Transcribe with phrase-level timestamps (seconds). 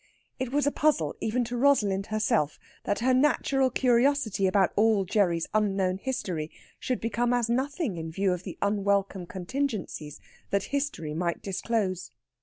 [0.39, 5.45] It was a puzzle, even to Rosalind herself, that her natural curiosity about all Gerry's
[5.53, 10.19] unknown history should become as nothing in view of the unwelcome contingencies
[10.49, 12.09] that history might disclose.